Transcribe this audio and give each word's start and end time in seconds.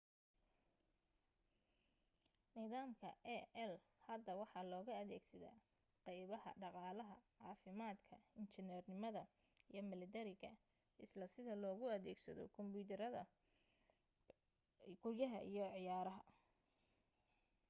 nidaamka 2.55 3.07
ai 3.33 3.69
hadda 4.07 4.31
waxa 4.41 4.59
looga 4.71 4.93
adeegsada 5.01 5.51
qaybaha 6.03 6.49
dhaqaalaha 6.61 7.17
caafimaadka 7.39 8.15
injineernimada 8.39 9.23
iyo 9.71 9.81
mallatariga 9.89 10.51
isla 11.05 11.25
sida 11.33 11.53
loogu 11.63 11.85
adeegsado 11.97 12.39
barnaamijyada 12.41 12.55
kumbiyuutarada 12.55 13.21
guryaha 15.03 15.39
iyo 15.51 15.63
ciyaaraha 15.73 16.23